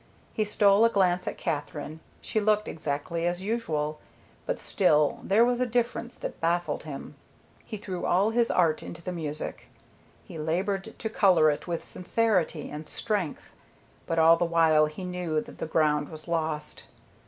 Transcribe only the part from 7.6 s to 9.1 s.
He threw all his art into